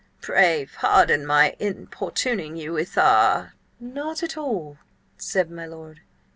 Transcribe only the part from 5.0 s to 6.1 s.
said my lord.